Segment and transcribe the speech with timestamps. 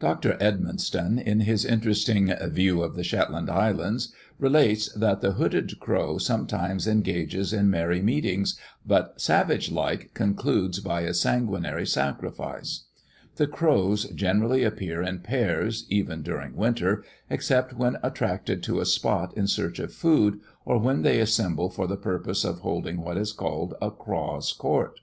[0.00, 0.36] Dr.
[0.38, 6.86] Edmonston in his interesting "View of the Zetland Islands," relates that the hooded Crow sometimes
[6.86, 12.84] engages in merry meetings, but, savage like, concludes by a sanguinary sacrifice.
[13.36, 19.34] The crows generally appear in pairs, even during winter, except when attracted to a spot
[19.38, 23.32] in search of food, or when they assemble for the purpose of holding what is
[23.32, 25.00] called a Craws' Court.